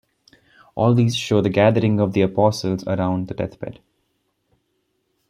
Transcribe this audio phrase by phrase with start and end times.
[0.73, 3.81] All these show the gathering of the apostles around the deathbed.